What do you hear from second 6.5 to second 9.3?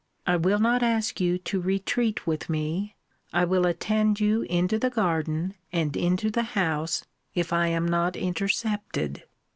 house, if I am not intercepted.